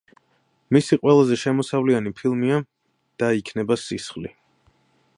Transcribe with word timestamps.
მისი 0.77 0.97
ყველაზე 1.03 1.37
შემოსავლიანი 1.41 2.15
ფილმია 2.21 2.59
„და 3.25 3.33
იქნება 3.45 3.79
სისხლი“. 3.87 4.35